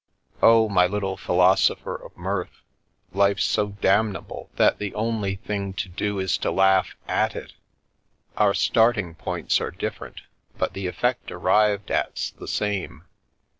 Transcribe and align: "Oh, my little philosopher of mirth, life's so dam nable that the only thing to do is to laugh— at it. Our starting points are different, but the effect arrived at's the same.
"Oh, 0.41 0.67
my 0.67 0.87
little 0.87 1.15
philosopher 1.15 1.93
of 1.93 2.17
mirth, 2.17 2.63
life's 3.13 3.43
so 3.43 3.67
dam 3.67 4.11
nable 4.13 4.49
that 4.55 4.79
the 4.79 4.95
only 4.95 5.35
thing 5.35 5.73
to 5.73 5.89
do 5.89 6.17
is 6.17 6.39
to 6.39 6.49
laugh— 6.49 6.95
at 7.23 7.35
it. 7.35 7.53
Our 8.35 8.55
starting 8.55 9.13
points 9.13 9.61
are 9.61 9.69
different, 9.69 10.21
but 10.57 10.73
the 10.73 10.87
effect 10.87 11.31
arrived 11.31 11.91
at's 11.91 12.31
the 12.31 12.47
same. 12.47 13.03